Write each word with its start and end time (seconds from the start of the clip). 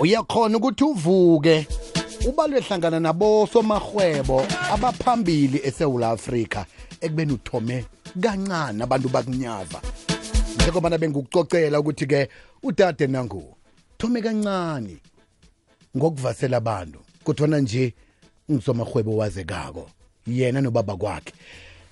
uyakhona 0.00 0.56
ukuthi 0.56 0.84
uvuke 0.84 1.66
ubalwe 2.28 2.60
hlangana 2.60 3.00
nabo 3.00 3.48
somahwebo 3.52 4.46
abaphambili 4.72 5.60
esewula 5.64 6.10
afrika 6.10 6.66
ekubeni 7.00 7.32
uthome 7.32 7.84
kancane 8.20 8.84
abantu 8.84 9.08
bakunyaza 9.08 9.80
njengobana 10.56 10.98
bengukucocela 10.98 11.80
ukuthi 11.80 12.06
ke 12.06 12.28
udade 12.62 13.06
nangu 13.06 13.56
thome 13.98 14.22
kancane 14.22 14.96
ngokuvasela 15.96 16.56
abantu 16.56 16.98
kuthona 17.24 17.58
nje 17.58 17.94
ngisomarhwebo 18.50 19.16
wazekako 19.16 19.90
yena 20.26 20.60
nobaba 20.60 20.96
kwakhe. 20.96 21.32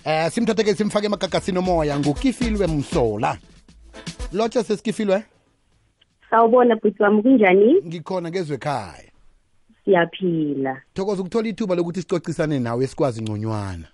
Eh 0.05 0.31
simthathe 0.31 0.63
ke 0.63 0.75
simfake 0.75 1.05
emagagasini 1.05 1.57
omoya 1.57 1.99
ngukifilwe 1.99 2.67
msola. 2.67 3.37
Lotsha 4.31 4.63
sesikifilwe 4.63 5.23
Sawubona 6.31 6.75
bhuti 6.75 7.03
wami 7.03 7.21
kunjani? 7.21 7.75
ngikhona 7.87 8.31
kezwe 8.31 8.55
ekhaya 8.55 9.11
Siyaphila. 9.85 10.81
thokoza 10.93 11.21
ukuthola 11.21 11.49
ithuba 11.49 11.75
lokuthi 11.75 12.01
sicocisane 12.01 12.59
nawe 12.59 12.87
sikwazi 12.87 13.21
ngconywana 13.21 13.87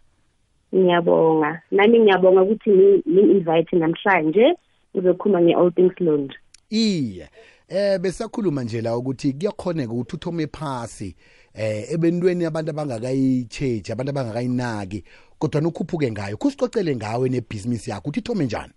Ngiyabonga. 0.75 1.61
Nami 1.71 1.99
ngiyabonga 1.99 2.41
ukuthi 2.41 2.69
ni 2.69 3.01
ni-invite 3.05 3.75
namhlanje 3.75 4.55
uzokhuluma 4.93 5.41
nge-All 5.41 5.71
Things 5.71 5.99
Laundry. 5.99 6.37
iye 6.69 7.29
eh 7.69 7.99
besakhuluma 7.99 8.63
nje 8.63 8.81
la 8.81 8.97
ukuthi 8.97 9.33
kuyakhoneka 9.33 9.93
ukuthi 9.93 10.15
uthome 10.15 10.47
phasi 10.47 11.15
eh 11.53 11.93
ebentweni 11.93 12.45
abantu 12.45 12.69
abangakayichechi 12.71 13.91
abantu 13.91 14.09
abangakayinaki 14.09 15.03
kodwa 15.39 15.61
nukhuphuke 15.61 16.11
ngayo 16.11 16.37
kusicocele 16.37 16.95
ngawe 16.95 17.29
nebhizinisi 17.29 17.89
yakho 17.91 18.09
uthi 18.09 18.19
ithome 18.19 18.45
njani 18.45 18.73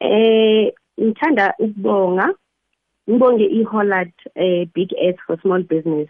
Eh 0.00 0.72
ngithanda 1.00 1.54
ukubonga 1.58 2.34
ngibonge 3.10 3.44
iHolland 3.44 4.12
eh 4.34 4.68
Big 4.74 4.92
S 4.98 5.16
for 5.26 5.36
Small 5.42 5.62
Business. 5.62 6.08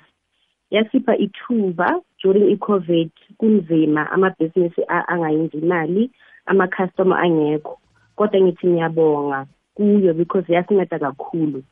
Yasipha 0.70 1.16
ithuba 1.16 2.00
during 2.22 2.50
iCovid 2.56 3.10
kunzima 3.38 4.10
amabhizinisi 4.10 4.82
angayenzi 4.88 5.56
imali 5.58 6.10
ama 6.46 6.68
customer 6.68 7.18
angekho. 7.18 7.78
Kodwa 8.16 8.40
ngithi 8.40 8.66
ngiyabonga 8.66 9.46
kuyo 9.74 10.14
because 10.14 10.52
yasinceda 10.52 10.98
kakhulu. 10.98 11.62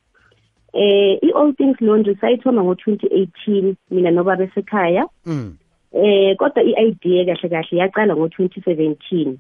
Eh 0.73 1.19
iAll 1.23 1.57
Things 1.57 1.81
Laundry 1.81 2.17
sayithoma 2.21 2.63
ngo2018 2.63 3.75
mina 3.91 4.11
nobaba 4.11 4.45
esekhaya. 4.45 5.07
mm 5.27 5.57
Eh 5.93 6.37
kodwa 6.37 6.63
iidea 6.63 7.25
kahle 7.25 7.49
kahle 7.49 7.79
yaqala 7.79 8.15
ngo2017. 8.15 9.37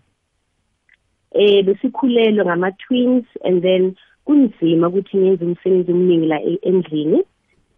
Eh 1.32 1.64
besikhulelwe 1.64 2.44
ngama 2.44 2.72
twins 2.72 3.24
and 3.44 3.62
then 3.62 3.94
kunzima 4.24 4.88
ukuthi 4.88 5.16
ngenze 5.16 5.44
umsebenzi 5.44 5.92
omningi 5.92 6.26
la 6.26 6.40
e- 6.42 6.58
endlini. 6.62 7.22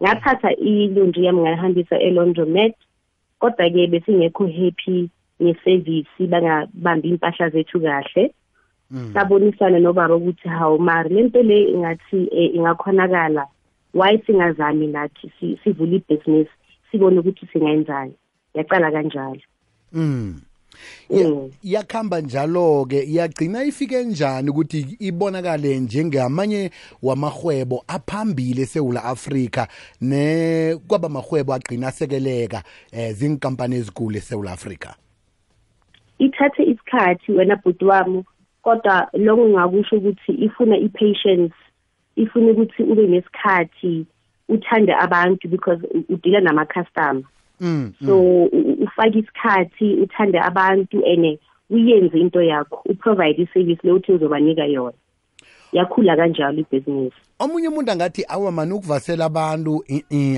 Ngathatha 0.03 0.55
ilaundry 0.57 1.25
yami 1.25 1.41
ngayihambisa 1.41 2.01
e-laundromat 2.01 2.75
kodwa 3.39 3.71
ke 3.71 3.87
besingekho 3.87 4.47
happy 4.47 5.09
ngeservice 5.43 6.27
bangabambi 6.27 7.09
impahla 7.09 7.51
zethu 7.51 7.81
kahle. 7.81 8.33
Mm 8.91 9.13
sabonisana 9.15 9.79
nobaba 9.79 10.15
ukuthi 10.17 10.49
hawu 10.49 10.79
mari 10.79 11.15
lento 11.15 11.43
le 11.43 11.63
ingathi 11.71 12.29
eh, 12.33 12.55
ingakhonakala 12.55 13.47
why 13.95 14.19
singazami 14.27 14.87
nathi 14.87 15.31
si- 15.41 15.59
sivule 15.65 15.97
ibhiziness 15.97 16.49
sibone 16.91 17.19
ukuthi 17.19 17.47
singayenzani? 17.53 18.13
Yaqala 18.55 18.91
kanjalo. 18.91 19.41
Mm 19.93 20.41
Ya- 21.11 21.29
Mm. 21.29 21.51
yakhamba 21.63 22.21
njalo 22.21 22.85
ke 22.89 23.03
iyagcina 23.03 23.65
ifike 23.65 24.05
njani 24.05 24.51
ukuthi 24.51 24.97
ibonakale 25.01 25.81
njengamanye 25.81 26.71
wamahwebo 27.03 27.85
aphambili 27.89 28.63
eSouth 28.63 28.97
Africa 29.05 29.67
ne 30.01 30.77
kwaba 30.89 31.09
mahwebo 31.09 31.55
agcina 31.55 31.89
asekeleka 31.89 32.63
eh 32.93 33.13
zinkampani 33.15 33.77
ezikule 33.77 34.19
eSouth 34.19 34.49
Africa 34.49 34.89
ithathe 36.19 36.63
isikhathi 36.63 37.33
wena 37.33 37.57
bhuti 37.57 37.85
wami 37.85 38.25
kodwa 38.63 39.09
lokho 39.13 39.49
ngakusho 39.49 39.97
ukuthi 39.97 40.33
ifuna 40.33 40.77
i-patience 40.77 41.55
ifuna 42.17 42.51
ukuthi 42.53 42.83
ube 42.83 43.07
nesikhathi 43.07 44.07
uthande 44.49 44.95
abantu 44.95 45.49
because 45.49 45.87
u- 45.95 46.05
udila 46.15 46.41
nama-customer 46.41 47.15
mm 47.15 47.25
so 48.07 48.19
u- 48.21 48.45
u- 48.53 48.85
ufake 48.85 49.19
isikhathi 49.19 49.95
uthande 49.95 50.41
abantu 50.41 51.05
and 51.07 51.39
uyenze 51.71 52.19
into 52.19 52.43
yakho 52.43 52.83
uprovide 52.91 53.43
i-service 53.43 53.81
le 53.83 53.93
uthi 53.93 54.13
uzobanika 54.13 54.65
yona. 54.65 54.93
Yakhula 55.73 56.17
kanjalo 56.17 56.59
ibhizinisi 56.59 57.17
omunye 57.39 57.69
umuntu 57.69 57.93
angathi 57.93 58.25
awa 58.29 58.53
mani 58.53 58.73
ukuvasela 58.73 59.25
abantu 59.25 59.85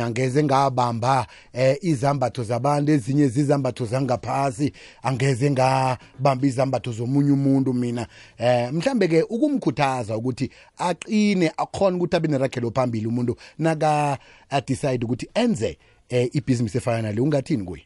angeze 0.03 0.43
ngabamba 0.45 1.27
eh 1.53 1.77
izambatho 1.81 2.43
zabantu 2.43 2.93
ezinye 2.93 3.29
zizambatho 3.29 3.85
zangaphasi 3.85 4.73
angeze 5.03 5.51
ngabamba 5.51 6.47
izambatho 6.47 6.93
zomunye 6.93 7.33
umuntu 7.33 7.73
mina. 7.73 8.07
Eh 8.39 8.73
mhlambe 8.73 9.09
ke 9.09 9.23
ukumkhuthaza 9.23 10.17
ukuthi 10.17 10.51
aqine 10.79 11.53
akhona 11.57 11.97
ukuthi 11.97 12.17
abe 12.17 12.29
nerakhelo 12.29 12.71
phambili 12.71 13.07
umuntu 13.07 13.37
naka 13.59 14.19
decide 14.67 15.05
ukuthi 15.05 15.29
enze 15.35 15.79
eh 16.13 16.29
ibhizinisi 16.33 16.79
efana 16.79 17.03
nale 17.03 17.21
ungathini 17.21 17.65
kuye 17.65 17.85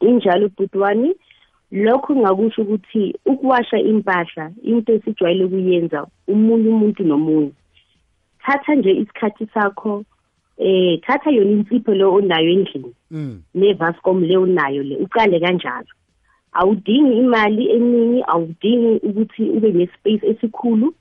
injalo 0.00 0.48
bhuti 0.48 0.78
wami 0.78 1.14
lokho 1.72 2.16
ngakusho 2.16 2.62
ukuthi 2.62 3.14
ukuwasha 3.26 3.78
impahla 3.78 4.52
into 4.62 4.92
esijwayele 4.92 5.46
kuyenza 5.48 6.06
umunye 6.28 6.68
umuntu 6.68 7.04
nomunye. 7.04 7.52
Thatha 8.46 8.74
nje 8.74 8.90
isikhathi 8.92 9.46
sakho 9.54 10.04
eh 10.58 11.00
thatha 11.06 11.30
yona 11.30 11.50
insipho 11.50 11.94
le 11.94 12.04
onayo 12.04 12.50
endlini. 12.50 12.94
Mm. 13.10 13.42
Nevascom 13.54 14.24
le 14.24 14.36
onayo 14.36 14.82
le 14.82 14.96
uqale 14.96 15.40
kanjalo. 15.40 15.92
Awudingi 16.52 17.16
imali 17.18 17.70
eningi 17.70 18.22
awudingi 18.26 19.06
ukuthi 19.06 19.42
ube 19.50 19.72
nespace 19.72 20.26
esikhulu. 20.26 20.94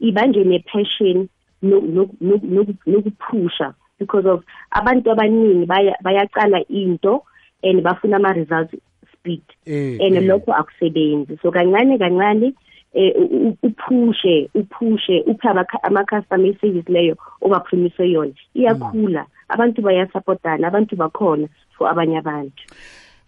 Iba 0.00 0.26
nje 0.26 0.44
nepassion 0.44 1.28
no- 1.62 1.80
no- 1.80 2.14
no- 2.20 2.40
no- 2.42 2.74
nokuphusha 2.86 3.74
because 3.98 4.26
of 4.26 4.44
abantu 4.70 5.10
abaningi 5.10 5.66
baya- 5.66 5.98
bayaqala 6.02 6.64
into 6.68 7.22
and 7.62 7.82
bafuna 7.82 8.16
ama-results 8.16 8.74
speed. 9.12 9.42
Eh 9.66 9.98
and 10.00 10.16
eh. 10.16 10.22
lokho 10.22 10.52
akusebenzi. 10.54 11.38
So 11.42 11.50
kancane 11.50 11.98
kancane 11.98 12.54
eh 12.94 13.12
u- 13.16 13.48
u- 13.48 13.56
uphushe 13.62 14.48
uphushe 14.54 15.22
uphe 15.26 15.48
abakha- 15.48 15.82
ama-customer 15.82 16.54
service 16.60 16.88
leyo 16.92 17.16
obapromise 17.42 18.10
yona. 18.10 18.32
Iyakhula. 18.54 19.26
Abantu 19.48 19.82
bayasupportana 19.82 20.68
abantu 20.68 20.96
bakhona 20.96 21.48
for 21.76 21.88
abanye 21.90 22.18
abantu. 22.18 22.62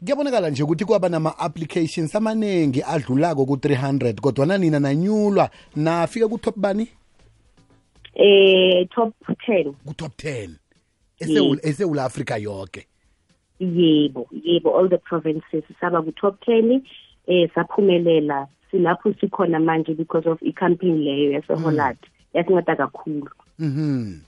Kuyabonakala 0.05 0.51
nje 0.51 0.63
ukuthi 0.63 0.85
kwaba 0.85 1.09
nama-applications 1.09 2.15
amaningi 2.15 2.83
adlulako 2.83 3.47
ku-300 3.47 4.21
kodwa 4.21 4.47
nanina 4.47 4.79
nanyulwa. 4.81 5.51
Nafika 5.77 6.29
ku-top 6.29 6.57
bani? 6.57 6.89
Eh 8.15 8.87
top 8.95 9.13
10 9.47 9.73
ku-top 9.87 10.13
10 10.17 10.51
eSewula 11.21 11.61
eSewula 11.63 12.05
Africa 12.05 12.37
yonke 12.39 12.87
yebo 13.61 14.29
yebo 14.45 14.79
all 14.79 14.89
the 14.89 14.99
provinces 14.99 15.65
saba 15.81 16.03
ku 16.03 16.13
top 16.13 16.41
10 16.47 16.81
eh 17.27 17.49
saphumelela. 17.55 18.49
Silapho 18.71 19.13
sikhona 19.21 19.59
manje 19.59 19.95
because 19.97 20.27
of 20.27 20.39
i-campaign 20.43 21.05
leyo 21.05 21.33
yaseholland 21.33 21.99
yasinceda 22.35 22.77
kakhulu. 22.77 23.29
Mhm 23.59 24.21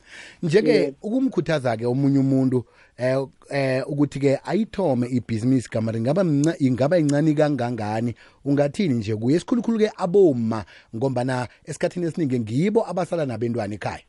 njeke 0.43 0.95
ukumkhuthaza 1.03 1.77
ke 1.77 1.87
omunye 1.87 2.19
umuntu 2.19 2.65
eh 2.99 3.27
eh 3.51 3.83
ukuthi 3.89 4.21
ke 4.21 4.39
ayithome 4.45 5.07
ibhizinisi 5.09 5.71
kamari 5.71 5.99
ingaba 5.99 6.23
mnca- 6.23 6.57
ingaba 6.59 6.99
incane 6.99 7.35
kangangani? 7.35 8.15
Ungathini 8.45 8.95
nje 8.95 9.17
kuye? 9.17 9.37
Esikhulukhulu 9.37 9.79
ke 9.79 9.91
aboma 9.97 10.65
ngombana 10.97 11.49
esikhathini 11.65 12.07
esiningi 12.07 12.41
ngibo 12.41 12.85
abasala 12.91 13.27
nabentwana 13.27 13.75
ekhaya. 13.75 14.03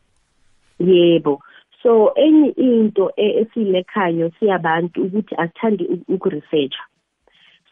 Yebo. 0.80 1.40
So 1.84 2.14
enye 2.16 2.50
into 2.50 3.12
e- 3.16 3.40
esiyilekhayo 3.42 4.32
siyabantu 4.40 5.04
ukuthi 5.04 5.36
asithandi 5.36 5.84
ukuresearcha. 6.08 6.84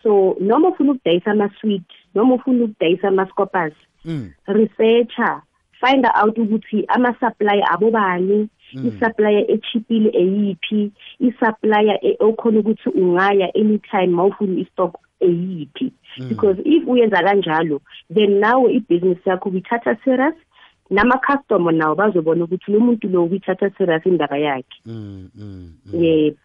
So 0.04 0.36
noma 0.40 0.68
ufuna 0.68 0.92
ukudayisa 0.92 1.32
ama-sweet 1.32 1.84
noma 2.16 2.34
ufuna 2.36 2.64
ukudayisa 2.64 3.08
ama-scopers 3.08 3.74
mm. 4.06 4.32
researcher 4.48 5.42
find 5.80 6.06
out 6.06 6.38
ukuthi 6.38 6.86
ama-supplier 6.88 7.66
abobani 7.74 8.50
i-supplier 8.74 9.52
echipile 9.52 10.10
eyiphi 10.14 10.92
i-supplier 11.20 12.00
okhona 12.20 12.60
ukuthi 12.60 12.90
ungaya 12.90 13.56
anytime 13.56 14.08
mawufuna 14.08 14.60
i-stock 14.60 14.98
eyiphi. 15.20 15.92
Because 16.30 16.58
if 16.66 16.88
uyenza 16.88 17.24
kanjalo 17.24 17.82
then 18.14 18.40
nawe 18.40 18.74
ibhizinisi 18.74 19.30
yakho 19.30 19.50
uyithatha 19.50 19.96
serious 20.04 20.36
nama-customer 20.92 21.74
nawo 21.74 21.96
bazobona 21.96 22.44
ukuthi 22.44 22.72
lo 22.72 22.80
muntu 22.80 23.08
lo 23.10 23.24
uyithatha 23.24 23.70
serious 23.78 24.06
indaba 24.06 24.38
yakhe. 24.38 24.82
Mm 24.86 25.30
mm 25.36 25.74
mm. 25.86 26.04
yebo. 26.04 26.38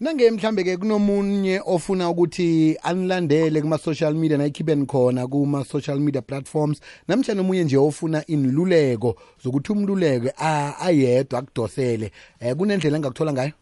Nange 0.00 0.30
mhlambe 0.30 0.64
ke 0.64 0.76
kunomunye 0.76 1.60
ofuna 1.66 2.10
ukuthi 2.10 2.76
anilandele 2.82 3.60
kuma 3.60 3.78
social 3.78 4.14
media 4.14 4.38
nayikhipeni 4.38 4.86
khona 4.86 5.26
kuma 5.26 5.64
social 5.64 5.98
media 6.00 6.22
platforms 6.22 6.80
namtshana 7.08 7.40
omunye 7.40 7.64
nje 7.64 7.76
ofuna 7.76 8.26
inluleko 8.26 9.16
zokuthi 9.44 9.72
umluleke 9.72 10.32
a- 10.38 10.74
ayedwa 10.80 11.38
akudosele 11.38 12.10
eh 12.40 12.56
kunendlela 12.56 12.96
engakuthola 12.96 13.32
ngayo? 13.32 13.52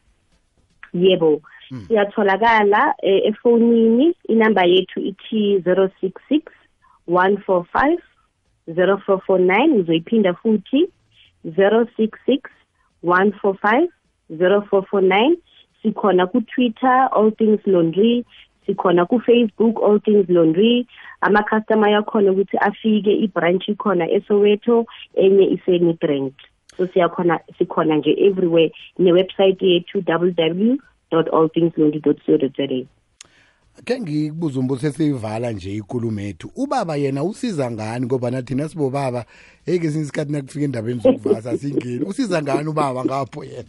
Yebo. 0.94 1.42
Siyatholakala 1.88 2.94
eh, 3.02 3.20
efonini. 3.26 4.14
Inamba 4.28 4.62
yethu 4.64 5.00
ithi 5.00 5.58
066 5.58 6.40
145 7.08 7.98
0449 8.68 9.68
ngizoyiphinda 9.68 10.34
futhi 10.34 10.88
066 11.44 12.40
145 13.02 13.88
0449 14.30 15.36
sikhona 15.82 16.26
ku-twitter 16.26 17.08
all 17.12 17.30
things 17.30 17.60
laundry. 17.66 18.24
Sikhona 18.66 19.06
ku-facebook 19.06 19.80
all 19.82 19.98
things 20.00 20.28
laundry. 20.28 20.86
Ama-customer 21.20 21.90
yakhona 21.90 22.32
ukuthi 22.32 22.56
afike 22.58 23.12
ibranch 23.12 23.68
ikhona 23.68 24.10
esoweto 24.10 24.86
enye 25.14 25.44
isemidrand 25.44 26.32
so 26.76 26.86
siyakhona 26.86 27.40
sikhona 27.58 27.96
nje 27.96 28.14
everywhere. 28.18 28.72
Newebsite 28.98 29.66
yethu 29.66 30.02
www 30.08 30.76
allthingslaundry 31.10 32.00
co 32.00 32.12
za 32.12 32.97
ke 33.84 34.00
ngikubuza 34.00 34.60
umbuzo 34.60 34.80
sesiyivala 34.80 35.52
nje 35.52 35.74
ikulumo 35.74 36.20
ethu 36.20 36.50
ubaba 36.56 36.96
yena 36.96 37.24
usiza 37.24 37.70
ngani? 37.70 38.06
Ngoba 38.06 38.30
nathi 38.30 38.54
nasibobaba 38.54 39.24
hey 39.66 39.78
kesinye 39.78 40.02
isikhathi 40.02 40.32
nakufika 40.32 40.64
endabeni 40.64 41.00
zokuvasa 41.00 41.58
singeni 41.58 42.04
usiza 42.04 42.42
ngani 42.42 42.68
ubaba 42.68 43.04
ngapho 43.04 43.44
yena? 43.44 43.68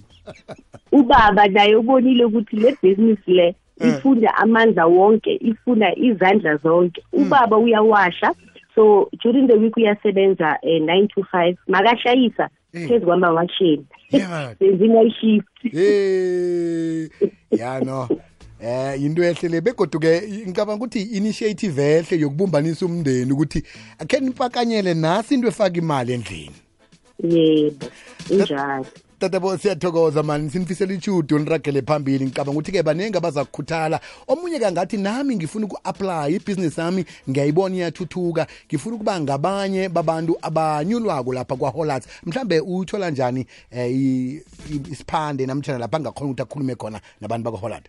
Ubaba 0.91 1.47
naye 1.47 1.75
ubonile 1.75 2.25
ukuthi 2.25 2.55
le 2.55 2.77
business 2.83 3.19
le 3.27 3.55
ifuna 3.81 4.37
amandla 4.37 4.85
wonke 4.85 5.35
ifuna 5.41 5.95
izandla 5.95 6.57
zonke. 6.57 7.03
Ubaba 7.13 7.57
uyawasha. 7.57 8.33
So 8.75 9.09
during 9.23 9.47
the 9.47 9.55
week 9.57 9.77
uyasebenza 9.77 10.57
eh, 10.61 10.81
9 10.81 11.07
to 11.07 11.21
5 11.21 11.55
makashayisa 11.67 12.49
Eh. 12.73 12.87
phezu 12.87 13.05
kwamawasheni 13.05 13.85
Yeah. 14.11 14.55
senza 14.59 15.01
i-shift. 15.01 15.47
Hey 15.71 17.07
ya 17.51 17.79
no. 17.79 18.07
Eh 18.61 19.01
into 19.01 19.23
ehle 19.23 19.49
le 19.49 19.61
begoduke 19.61 20.21
ngicabanga 20.47 20.85
ukuthi 20.85 21.01
initiative 21.01 21.81
ehle 21.81 22.19
yokubumbanisa 22.19 22.85
umndeni 22.85 23.31
ukuthi 23.31 23.63
akhe 23.99 24.19
nipakanyele 24.19 24.93
nasi 24.93 25.33
into 25.33 25.47
efaka 25.47 25.77
imali 25.77 26.13
endlini. 26.13 26.55
Yebo 27.23 27.87
injalo. 28.29 28.85
Tatabo 29.19 29.57
siyathokoza 29.57 30.23
mani 30.23 30.49
sinifisela 30.49 30.93
ichudo 30.93 31.39
niragele 31.39 31.81
phambili. 31.81 32.25
Ngicabanga 32.25 32.51
ukuthi-ke 32.51 32.83
baningi 32.83 33.17
abazakukhuthala. 33.17 33.99
Omunye 34.27 34.59
kangathi 34.59 34.97
nami 34.97 35.35
ngifuna 35.35 35.65
uku-aplya 35.65 36.29
ibhizinisi 36.29 36.79
yami 36.79 37.05
ngiyayibona 37.29 37.75
iyathuthuka. 37.75 38.47
Ngifuna 38.67 38.95
ukuba 38.95 39.19
ngabanye 39.19 39.89
babantu 39.89 40.37
abanyulwako 40.41 41.33
lapha 41.33 41.55
kwaholat 41.55 42.03
mhlambe 42.23 42.59
uthola 42.59 43.11
njani 43.11 43.45
um 43.71 44.39
isiphande 44.91 45.45
namtshana 45.45 45.79
lapha 45.79 45.97
angakhona 45.97 46.31
ukuthi 46.31 46.41
akhulume 46.41 46.75
khona 46.75 47.01
nabantu 47.21 47.43
bakwaholat 47.43 47.83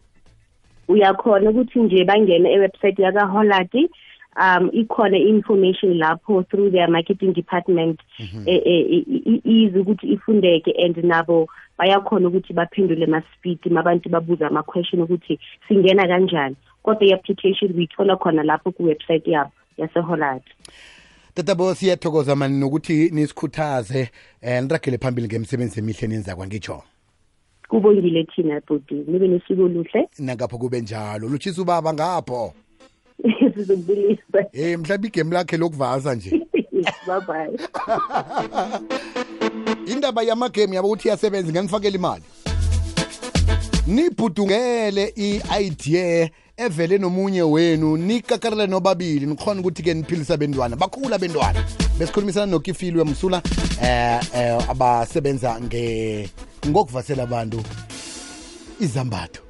uyakhona 0.93 1.51
ukuthi 1.51 1.79
nje 1.81 2.05
bangene 2.05 2.53
ewebsite 2.53 3.03
yakaholadi 3.03 3.91
um 4.37 4.71
ikhona 4.73 5.19
information 5.19 5.99
lapho 5.99 6.43
through 6.43 6.71
their 6.73 6.89
marketing 6.89 7.33
department 7.35 8.01
eh, 8.47 8.63
eh, 8.65 8.87
i- 8.97 9.23
i- 9.33 9.43
easy 9.45 9.79
ukuthi 9.79 10.07
ifundeke 10.13 10.73
and 10.85 10.97
nabo 11.05 11.49
bayakhona 11.79 12.29
ukuthi 12.29 12.53
baphendule 12.53 13.07
maspeed 13.07 13.59
mabantu 13.71 14.09
babuza 14.09 14.47
ama-question 14.47 15.03
ukuthi 15.03 15.39
singena 15.69 16.07
kanjani. 16.09 16.57
Kodwa 16.83 17.07
i-application 17.07 17.73
uyithola 17.73 18.17
khona 18.17 18.43
lapho 18.43 18.73
ku-website 18.73 19.27
yabo 19.31 19.51
yaseholland 19.79 20.43
tatabo 21.35 21.75
siyathokoza 21.75 22.37
mani 22.37 22.61
nokuthi 22.61 23.11
nisikhuthaze 23.11 24.11
um 24.43 24.65
niragele 24.65 24.99
phambili 24.99 25.29
ngemsebenzi 25.29 25.81
emihle 25.81 26.09
nenzakwa 26.09 26.47
ngitsho 26.47 26.83
kubongile 27.71 28.25
thina 28.25 28.61
budi 28.69 28.95
nibe 28.95 29.29
nesiko 29.29 29.69
luhle 29.69 30.09
nangapho 30.19 30.59
kube 30.59 30.81
njalo. 30.81 31.29
Lutshisa 31.29 31.63
ubaba 31.63 31.95
ngapho. 31.95 32.53
Sizokubulisa 33.55 34.47
eh 34.53 34.79
mhlawumbe 34.79 35.09
igame 35.09 35.35
lakhe 35.35 35.57
lokuvaza 35.57 36.15
nje. 36.15 36.31
Bye 37.07 37.21
bye 37.27 37.51
indaba 39.93 40.23
yamagemu 40.23 40.75
yabo 40.75 40.89
ukuthi 40.89 41.09
iyasebenza 41.09 41.53
nganifakela 41.53 41.97
imali. 41.97 42.23
Nibhudungele 43.87 45.13
i-idea 45.17 46.31
evele 46.57 46.99
nomunye 46.99 47.43
wenu 47.43 47.97
nikakarele 47.97 48.67
nobabili 48.67 49.27
nikhona 49.27 49.61
ukuthi-ke 49.61 49.95
niphilisa 49.95 50.37
bentwana 50.37 50.77
bakhula 50.77 51.19
bentwana 51.19 51.65
besikhulumisana 51.99 52.47
nokifilwe 52.47 53.05
msula 53.05 53.43
eh, 53.83 54.21
eh 54.35 54.71
abasebenza 54.71 55.61
nge 55.61 56.29
ngokuvasela 56.67 57.23
abantu 57.23 57.63
izambatho. 58.81 59.43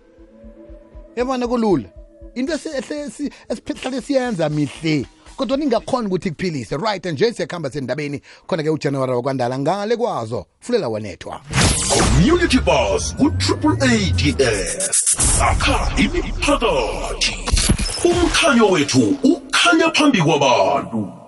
Yabona 1.16 1.48
kulula 1.48 1.88
into 2.34 2.52
esihlale 2.52 4.00
siyenza 4.02 4.48
mihle. 4.48 5.06
Kodwa 5.36 5.56
ningakhona 5.56 6.08
ukuthi 6.08 6.30
kuphilise. 6.30 6.76
Right 6.76 7.06
nje 7.06 7.32
siyakuhamba 7.32 7.70
sendabeni. 7.70 8.20
Khona-ke 8.46 8.70
ujanuwari 8.70 9.12
wakwandala 9.12 9.58
ngale 9.58 9.96
kwazo 9.96 10.46
fulela 10.60 10.88
wanethwa. 10.88 11.40
Community 11.88 12.58
bus 12.58 13.14
ku-triple 13.16 13.76
ads 13.80 14.90
sakha 15.38 15.92
imiphakathi. 15.96 17.36
Umkhanyo 18.04 18.70
wethu 18.70 19.16
ukhanya 19.22 19.90
phambi 19.90 20.22
kwabantu 20.22 21.19